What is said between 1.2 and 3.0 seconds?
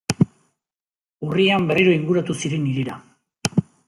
Urrian berriro inguratu ziren hirira.